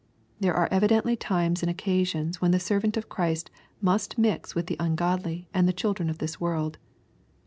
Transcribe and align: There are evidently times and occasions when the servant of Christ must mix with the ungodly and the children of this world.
There 0.39 0.55
are 0.55 0.67
evidently 0.71 1.15
times 1.15 1.61
and 1.61 1.69
occasions 1.69 2.41
when 2.41 2.49
the 2.49 2.59
servant 2.59 2.97
of 2.97 3.07
Christ 3.07 3.51
must 3.81 4.17
mix 4.17 4.55
with 4.55 4.65
the 4.65 4.77
ungodly 4.79 5.47
and 5.53 5.67
the 5.67 5.73
children 5.77 6.09
of 6.09 6.17
this 6.17 6.41
world. 6.41 6.79